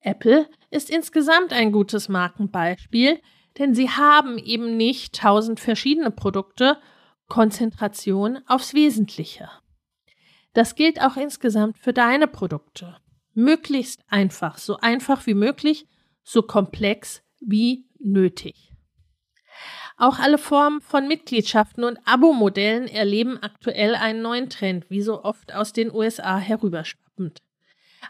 [0.00, 3.20] Apple ist insgesamt ein gutes Markenbeispiel,
[3.58, 6.78] denn sie haben eben nicht tausend verschiedene Produkte,
[7.28, 9.48] Konzentration aufs Wesentliche.
[10.52, 12.96] Das gilt auch insgesamt für deine Produkte.
[13.34, 15.86] Möglichst einfach, so einfach wie möglich,
[16.22, 18.72] so komplex wie nötig.
[19.96, 25.54] Auch alle Formen von Mitgliedschaften und Abo-Modellen erleben aktuell einen neuen Trend, wie so oft
[25.54, 27.42] aus den USA herüberschwappend.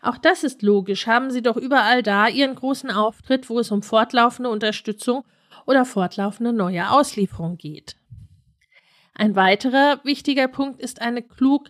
[0.01, 3.83] Auch das ist logisch, haben sie doch überall da ihren großen Auftritt, wo es um
[3.83, 5.25] fortlaufende Unterstützung
[5.67, 7.97] oder fortlaufende neue Auslieferung geht.
[9.15, 11.69] Ein weiterer wichtiger Punkt ist eine klug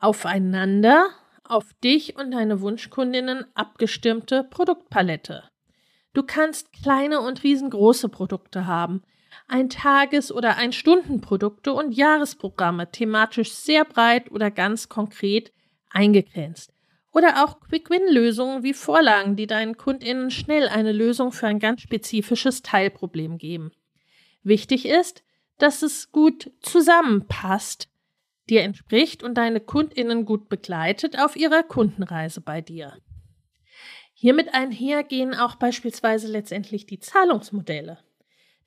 [0.00, 1.10] aufeinander,
[1.44, 5.44] auf dich und deine Wunschkundinnen abgestimmte Produktpalette.
[6.12, 9.02] Du kannst kleine und riesengroße Produkte haben,
[9.46, 15.52] ein Tages- oder ein Stundenprodukte und Jahresprogramme thematisch sehr breit oder ganz konkret
[15.90, 16.72] eingegrenzt.
[17.12, 22.62] Oder auch Quick-Win-Lösungen wie Vorlagen, die deinen KundInnen schnell eine Lösung für ein ganz spezifisches
[22.62, 23.72] Teilproblem geben.
[24.42, 25.22] Wichtig ist,
[25.58, 27.88] dass es gut zusammenpasst,
[28.48, 32.96] dir entspricht und deine KundInnen gut begleitet auf ihrer Kundenreise bei dir.
[34.14, 37.98] Hiermit einher gehen auch beispielsweise letztendlich die Zahlungsmodelle.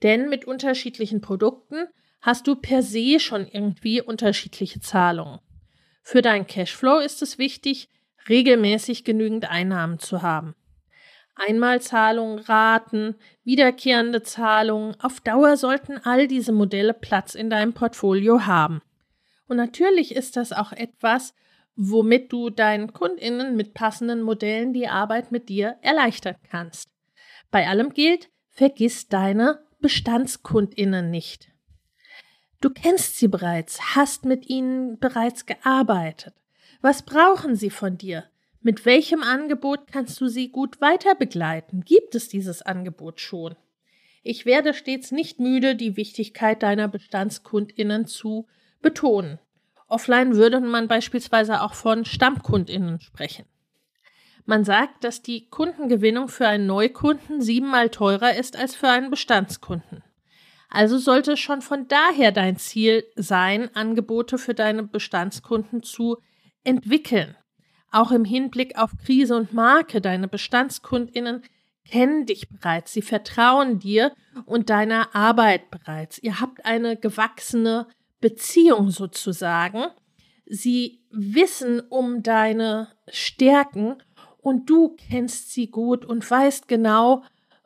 [0.03, 1.87] Denn mit unterschiedlichen Produkten
[2.21, 5.39] hast du per se schon irgendwie unterschiedliche Zahlungen.
[6.03, 7.89] Für deinen Cashflow ist es wichtig,
[8.29, 10.55] regelmäßig genügend Einnahmen zu haben.
[11.35, 18.81] Einmalzahlungen, Raten, wiederkehrende Zahlungen, auf Dauer sollten all diese Modelle Platz in deinem Portfolio haben.
[19.47, 21.33] Und natürlich ist das auch etwas,
[21.75, 26.89] womit du deinen Kundinnen mit passenden Modellen die Arbeit mit dir erleichtern kannst.
[27.49, 31.49] Bei allem gilt, vergiss deine Bestandskundinnen nicht.
[32.59, 36.35] Du kennst sie bereits, hast mit ihnen bereits gearbeitet.
[36.81, 38.25] Was brauchen sie von dir?
[38.61, 41.81] Mit welchem Angebot kannst du sie gut weiter begleiten?
[41.85, 43.55] Gibt es dieses Angebot schon?
[44.23, 48.47] Ich werde stets nicht müde, die Wichtigkeit deiner Bestandskundinnen zu
[48.81, 49.39] betonen.
[49.87, 53.45] Offline würde man beispielsweise auch von Stammkundinnen sprechen.
[54.45, 60.03] Man sagt, dass die Kundengewinnung für einen Neukunden siebenmal teurer ist als für einen Bestandskunden.
[60.69, 66.17] Also sollte schon von daher dein Ziel sein, Angebote für deine Bestandskunden zu
[66.63, 67.35] entwickeln.
[67.91, 71.43] Auch im Hinblick auf Krise und Marke, deine Bestandskundinnen
[71.85, 74.13] kennen dich bereits, sie vertrauen dir
[74.45, 76.19] und deiner Arbeit bereits.
[76.19, 77.87] Ihr habt eine gewachsene
[78.21, 79.85] Beziehung sozusagen.
[80.45, 83.97] Sie wissen um deine Stärken
[84.37, 87.23] und du kennst sie gut und weißt genau,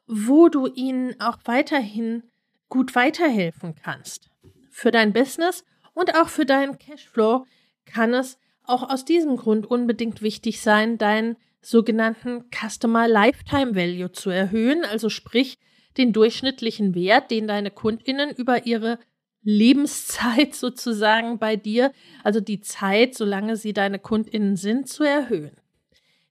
[0.07, 2.23] wo du ihnen auch weiterhin
[2.69, 4.29] gut weiterhelfen kannst.
[4.71, 7.45] Für dein Business und auch für deinen Cashflow
[7.85, 14.29] kann es auch aus diesem Grund unbedingt wichtig sein, deinen sogenannten Customer Lifetime Value zu
[14.29, 15.57] erhöhen, also sprich
[15.97, 18.99] den durchschnittlichen Wert, den deine Kundinnen über ihre
[19.41, 21.91] Lebenszeit sozusagen bei dir,
[22.23, 25.57] also die Zeit, solange sie deine Kundinnen sind, zu erhöhen.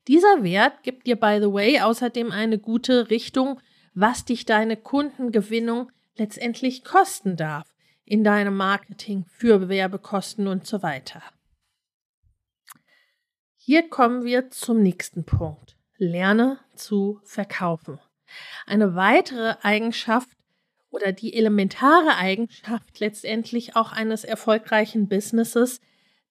[0.07, 3.61] Dieser Wert gibt dir, by the way, außerdem eine gute Richtung,
[3.95, 11.23] was dich deine Kundengewinnung letztendlich kosten darf in deinem Marketing für Werbekosten und so weiter.
[13.67, 15.79] Hier kommen wir zum nächsten Punkt.
[15.97, 17.99] Lerne zu verkaufen.
[18.67, 20.37] Eine weitere Eigenschaft
[20.91, 25.81] oder die elementare Eigenschaft letztendlich auch eines erfolgreichen Businesses,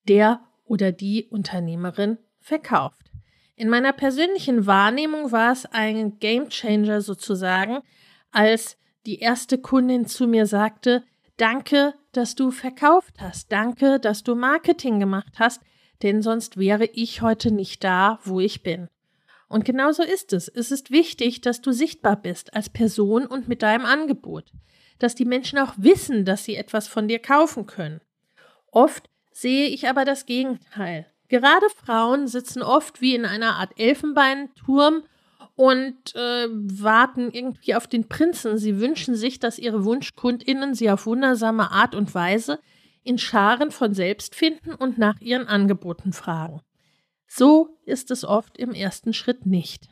[0.08, 3.10] der oder die Unternehmerin verkauft.
[3.56, 7.80] In meiner persönlichen Wahrnehmung war es ein Game Changer sozusagen,
[8.30, 11.04] als die erste Kundin zu mir sagte,
[11.38, 15.64] danke, dass du verkauft hast, danke, dass du Marketing gemacht hast,
[16.04, 18.90] denn sonst wäre ich heute nicht da, wo ich bin.
[19.48, 20.48] Und genau so ist es.
[20.48, 24.52] Es ist wichtig, dass du sichtbar bist als Person und mit deinem Angebot,
[25.00, 28.02] dass die Menschen auch wissen, dass sie etwas von dir kaufen können.
[28.72, 31.06] Oft sehe ich aber das Gegenteil.
[31.30, 35.04] Gerade Frauen sitzen oft wie in einer Art Elfenbeinturm
[35.56, 38.58] und äh, warten irgendwie auf den Prinzen.
[38.58, 42.60] Sie wünschen sich, dass ihre Wunschkundinnen sie auf wundersame Art und Weise
[43.04, 46.62] in Scharen von selbst finden und nach ihren Angeboten fragen.
[47.28, 49.90] So ist es oft im ersten Schritt nicht.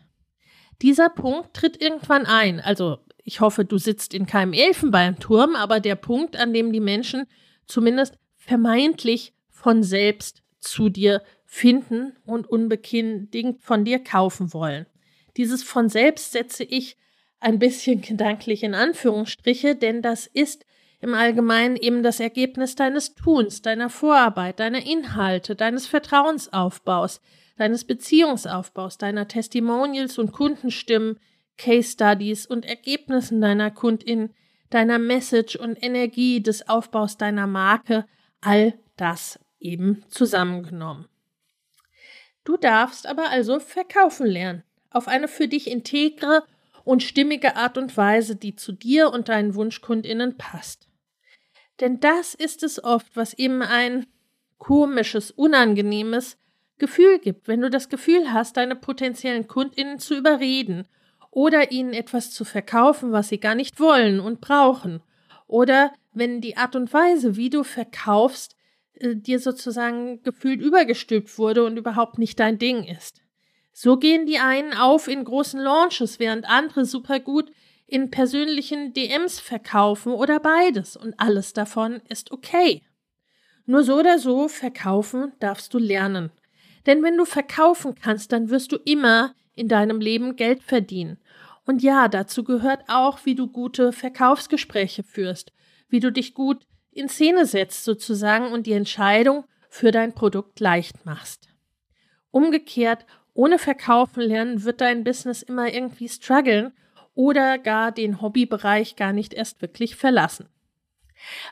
[0.82, 2.60] Dieser Punkt tritt irgendwann ein.
[2.60, 7.26] Also ich hoffe, du sitzt in keinem Elfenbeinturm, aber der Punkt, an dem die Menschen
[7.68, 14.86] zumindest vermeintlich von selbst zu dir finden und unbedingt von dir kaufen wollen.
[15.38, 16.98] Dieses von selbst setze ich
[17.40, 20.66] ein bisschen gedanklich in Anführungsstriche, denn das ist
[21.02, 27.22] im Allgemeinen eben das Ergebnis deines Tuns, deiner Vorarbeit, deiner Inhalte, deines Vertrauensaufbaus,
[27.58, 31.20] deines Beziehungsaufbaus, deiner Testimonials und Kundenstimmen,
[31.58, 34.34] Case Studies und Ergebnissen deiner Kundin,
[34.70, 38.06] deiner Message und Energie des Aufbaus deiner Marke,
[38.40, 41.08] all das eben zusammengenommen.
[42.44, 46.44] Du darfst aber also verkaufen lernen, auf eine für dich integre
[46.84, 50.91] und stimmige Art und Weise, die zu dir und deinen Wunschkundinnen passt.
[51.82, 54.06] Denn das ist es oft, was eben ein
[54.60, 56.38] komisches, unangenehmes
[56.78, 60.88] Gefühl gibt, wenn du das Gefühl hast, deine potenziellen Kundinnen zu überreden
[61.32, 65.02] oder ihnen etwas zu verkaufen, was sie gar nicht wollen und brauchen.
[65.48, 68.56] Oder wenn die Art und Weise, wie du verkaufst,
[68.94, 73.22] äh, dir sozusagen gefühlt übergestülpt wurde und überhaupt nicht dein Ding ist.
[73.74, 77.52] So gehen die einen auf in großen Launches, während andere super gut
[77.92, 82.82] in persönlichen DMs verkaufen oder beides und alles davon ist okay.
[83.66, 86.32] Nur so oder so verkaufen darfst du lernen.
[86.86, 91.20] Denn wenn du verkaufen kannst, dann wirst du immer in deinem Leben Geld verdienen.
[91.66, 95.52] Und ja, dazu gehört auch, wie du gute Verkaufsgespräche führst,
[95.90, 101.06] wie du dich gut in Szene setzt sozusagen und die Entscheidung für dein Produkt leicht
[101.06, 101.50] machst.
[102.32, 106.72] Umgekehrt, ohne Verkaufen lernen wird dein Business immer irgendwie strugglen
[107.22, 110.50] oder gar den Hobbybereich gar nicht erst wirklich verlassen.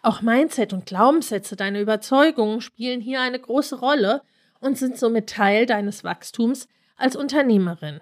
[0.01, 4.23] Auch Mindset und Glaubenssätze, deine Überzeugungen spielen hier eine große Rolle
[4.59, 6.67] und sind somit Teil deines Wachstums
[6.97, 8.01] als Unternehmerin.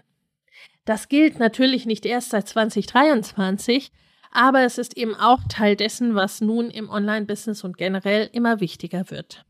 [0.86, 3.92] Das gilt natürlich nicht erst seit 2023,
[4.32, 9.12] aber es ist eben auch Teil dessen, was nun im Online-Business und generell immer wichtiger
[9.12, 9.44] wird.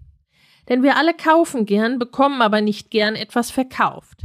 [0.69, 4.23] Denn wir alle kaufen gern, bekommen aber nicht gern etwas verkauft.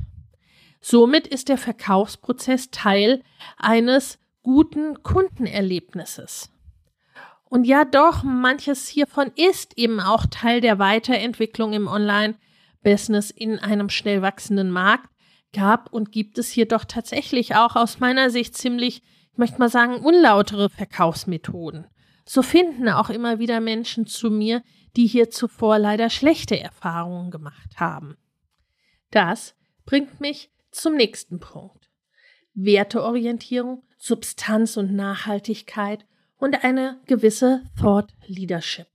[0.82, 3.22] Somit ist der Verkaufsprozess Teil
[3.56, 6.50] eines guten Kundenerlebnisses.
[7.44, 13.90] Und ja doch, manches hiervon ist eben auch Teil der Weiterentwicklung im Online-Business in einem
[13.90, 15.08] schnell wachsenden Markt,
[15.52, 19.02] gab und gibt es hier doch tatsächlich auch aus meiner Sicht ziemlich,
[19.32, 21.86] ich möchte mal sagen, unlautere Verkaufsmethoden.
[22.24, 24.62] So finden auch immer wieder Menschen zu mir,
[24.96, 28.16] die hier zuvor leider schlechte Erfahrungen gemacht haben.
[29.10, 29.54] Das
[29.84, 31.90] bringt mich zum nächsten Punkt.
[32.54, 36.04] Werteorientierung, Substanz und Nachhaltigkeit
[36.36, 38.88] und eine gewisse Thought Leadership.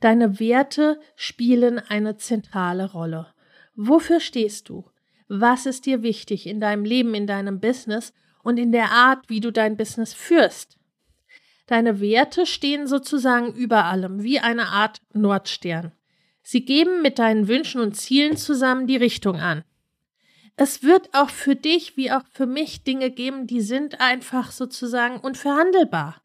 [0.00, 3.32] Deine Werte spielen eine zentrale Rolle.
[3.74, 4.90] Wofür stehst du?
[5.28, 9.40] Was ist dir wichtig in deinem Leben, in deinem Business und in der Art, wie
[9.40, 10.78] du dein Business führst?
[11.66, 15.92] Deine Werte stehen sozusagen über allem, wie eine Art Nordstern.
[16.42, 19.64] Sie geben mit deinen Wünschen und Zielen zusammen die Richtung an.
[20.56, 25.20] Es wird auch für dich wie auch für mich Dinge geben, die sind einfach sozusagen
[25.20, 26.22] unverhandelbar.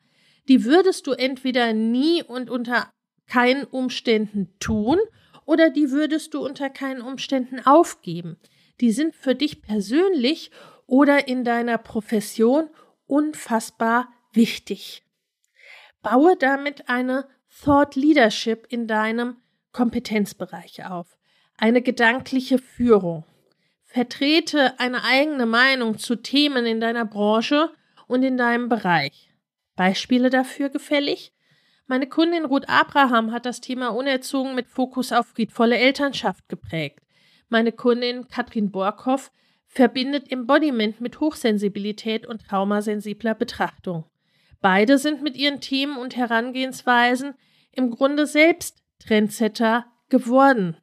[0.47, 2.89] Die würdest du entweder nie und unter
[3.27, 4.99] keinen Umständen tun
[5.45, 8.37] oder die würdest du unter keinen Umständen aufgeben
[8.81, 10.51] die sind für dich persönlich
[10.87, 12.69] oder in deiner Profession
[13.05, 15.03] unfassbar wichtig.
[16.01, 17.29] Baue damit eine
[17.63, 19.37] Thought Leadership in deinem
[19.71, 21.17] Kompetenzbereich auf,
[21.57, 23.23] eine gedankliche Führung.
[23.93, 27.71] Vertrete eine eigene Meinung zu Themen in deiner Branche
[28.07, 29.33] und in deinem Bereich.
[29.75, 31.33] Beispiele dafür gefällig?
[31.87, 37.01] Meine Kundin Ruth Abraham hat das Thema Unerzogen mit Fokus auf friedvolle Elternschaft geprägt.
[37.49, 39.29] Meine Kundin Katrin Borkhoff
[39.67, 44.05] verbindet Embodiment mit Hochsensibilität und traumasensibler Betrachtung.
[44.61, 47.33] Beide sind mit ihren Themen und Herangehensweisen
[47.73, 50.77] im Grunde selbst Trendsetter geworden.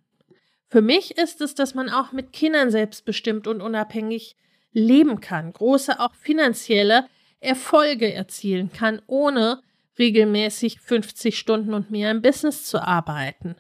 [0.69, 4.37] Für mich ist es, dass man auch mit Kindern selbstbestimmt und unabhängig
[4.73, 7.07] leben kann, große auch finanzielle
[7.41, 9.63] Erfolge erzielen kann, ohne
[9.99, 13.57] regelmäßig 50 Stunden und mehr im Business zu arbeiten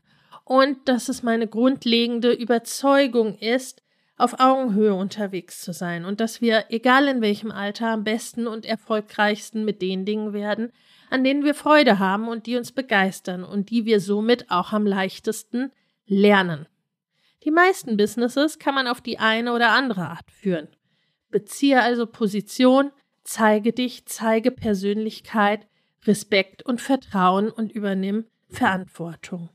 [0.48, 3.82] und dass es meine grundlegende Überzeugung ist,
[4.16, 8.64] auf Augenhöhe unterwegs zu sein und dass wir, egal in welchem Alter, am besten und
[8.64, 10.72] erfolgreichsten mit den Dingen werden,
[11.10, 14.86] an denen wir Freude haben und die uns begeistern und die wir somit auch am
[14.86, 15.70] leichtesten
[16.06, 16.66] lernen.
[17.44, 20.68] Die meisten Businesses kann man auf die eine oder andere Art führen.
[21.30, 22.90] Beziehe also Position,
[23.22, 25.66] zeige dich, zeige Persönlichkeit,
[26.04, 29.50] Respekt und Vertrauen und übernimm Verantwortung.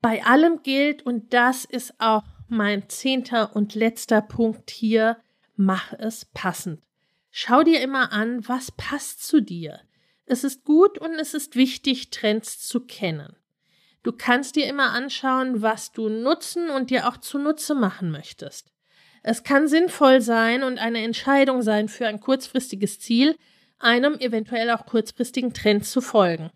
[0.00, 5.16] Bei allem gilt, und das ist auch mein zehnter und letzter Punkt hier,
[5.56, 6.82] mach es passend.
[7.30, 9.80] Schau dir immer an, was passt zu dir.
[10.26, 13.36] Es ist gut und es ist wichtig, Trends zu kennen.
[14.04, 18.70] Du kannst dir immer anschauen, was du nutzen und dir auch zunutze machen möchtest.
[19.22, 23.34] Es kann sinnvoll sein und eine Entscheidung sein für ein kurzfristiges Ziel,
[23.78, 26.50] einem eventuell auch kurzfristigen Trend zu folgen.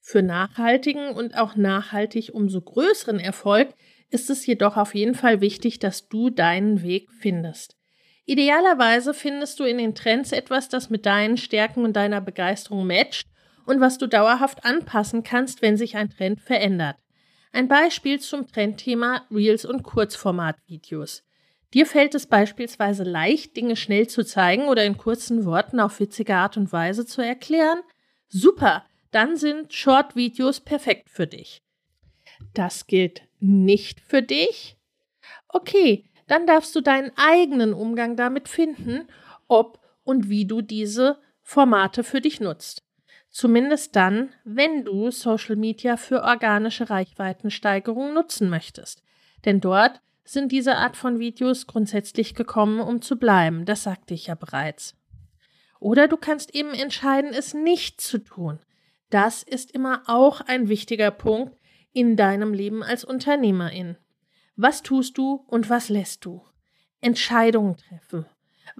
[0.00, 3.74] Für nachhaltigen und auch nachhaltig umso größeren Erfolg
[4.08, 7.76] ist es jedoch auf jeden Fall wichtig, dass du deinen Weg findest.
[8.24, 13.28] Idealerweise findest du in den Trends etwas, das mit deinen Stärken und deiner Begeisterung matcht
[13.68, 16.96] und was du dauerhaft anpassen kannst, wenn sich ein Trend verändert.
[17.52, 21.24] Ein Beispiel zum Trendthema Reels und Kurzformatvideos.
[21.74, 26.34] Dir fällt es beispielsweise leicht, Dinge schnell zu zeigen oder in kurzen Worten auf witzige
[26.34, 27.80] Art und Weise zu erklären?
[28.28, 28.84] Super!
[29.10, 31.62] dann sind Short-Videos perfekt für dich.
[32.54, 34.76] Das gilt nicht für dich?
[35.48, 39.08] Okay, dann darfst du deinen eigenen Umgang damit finden,
[39.46, 42.82] ob und wie du diese Formate für dich nutzt.
[43.38, 49.00] Zumindest dann, wenn du Social Media für organische Reichweitensteigerung nutzen möchtest.
[49.44, 53.64] Denn dort sind diese Art von Videos grundsätzlich gekommen, um zu bleiben.
[53.64, 54.96] Das sagte ich ja bereits.
[55.78, 58.58] Oder du kannst eben entscheiden, es nicht zu tun.
[59.08, 61.56] Das ist immer auch ein wichtiger Punkt
[61.92, 63.96] in deinem Leben als Unternehmerin.
[64.56, 66.42] Was tust du und was lässt du?
[67.00, 68.26] Entscheidungen treffen.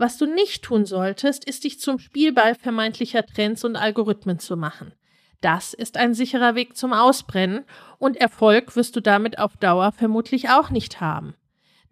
[0.00, 4.92] Was du nicht tun solltest, ist dich zum Spielball vermeintlicher Trends und Algorithmen zu machen.
[5.40, 7.64] Das ist ein sicherer Weg zum Ausbrennen
[7.98, 11.34] und Erfolg wirst du damit auf Dauer vermutlich auch nicht haben.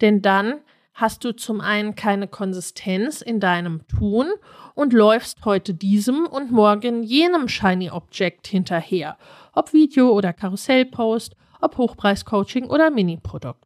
[0.01, 0.61] Denn dann
[0.95, 4.29] hast du zum einen keine Konsistenz in deinem Tun
[4.77, 9.19] und läufst heute diesem und morgen jenem Shiny Object hinterher,
[9.53, 13.66] ob Video oder Karussellpost, ob Hochpreiscoaching oder Mini-Produkt.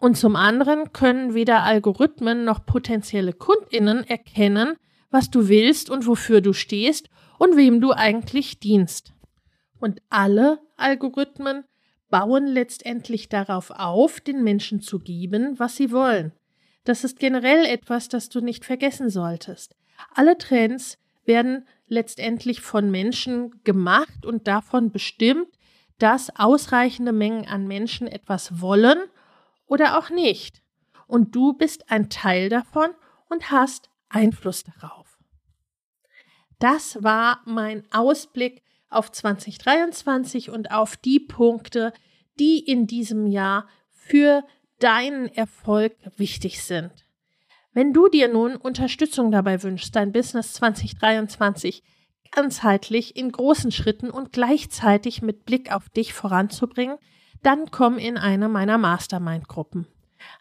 [0.00, 4.76] Und zum anderen können weder Algorithmen noch potenzielle Kundinnen erkennen,
[5.10, 9.12] was du willst und wofür du stehst und wem du eigentlich dienst.
[9.78, 11.64] Und alle Algorithmen
[12.08, 16.32] bauen letztendlich darauf auf, den Menschen zu geben, was sie wollen.
[16.84, 19.76] Das ist generell etwas, das du nicht vergessen solltest.
[20.14, 20.96] Alle Trends
[21.26, 25.48] werden letztendlich von Menschen gemacht und davon bestimmt,
[25.98, 28.98] dass ausreichende Mengen an Menschen etwas wollen
[29.70, 30.62] oder auch nicht.
[31.06, 32.90] Und du bist ein Teil davon
[33.28, 35.18] und hast Einfluss darauf.
[36.58, 41.92] Das war mein Ausblick auf 2023 und auf die Punkte,
[42.38, 44.42] die in diesem Jahr für
[44.80, 46.90] deinen Erfolg wichtig sind.
[47.72, 51.84] Wenn du dir nun Unterstützung dabei wünschst, dein Business 2023
[52.32, 56.98] ganzheitlich in großen Schritten und gleichzeitig mit Blick auf dich voranzubringen,
[57.42, 59.86] dann komm in eine meiner Mastermind-Gruppen.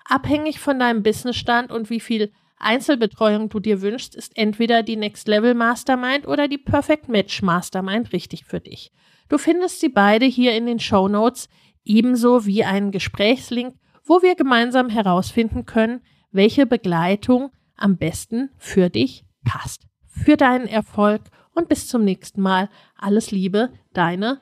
[0.05, 5.27] Abhängig von deinem Businessstand und wie viel Einzelbetreuung du dir wünschst, ist entweder die Next
[5.27, 8.91] Level Mastermind oder die Perfect Match Mastermind richtig für dich.
[9.29, 11.47] Du findest sie beide hier in den Show Notes,
[11.85, 13.75] ebenso wie einen Gesprächslink
[14.09, 19.87] wo wir gemeinsam herausfinden können, welche Begleitung am besten für dich passt.
[20.07, 21.21] Für deinen Erfolg
[21.53, 22.69] und bis zum nächsten Mal.
[22.95, 24.41] Alles Liebe, deine